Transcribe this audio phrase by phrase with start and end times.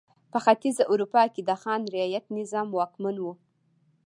[0.31, 3.25] په ختیځه اروپا کې د خان رعیت نظام واکمن و.